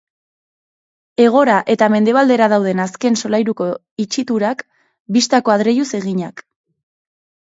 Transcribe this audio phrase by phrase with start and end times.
[1.25, 3.67] Hegora eta mendebaldera dauden azken solairuko
[4.05, 4.63] itxiturak,
[5.19, 6.43] bistako adreiluz eginak.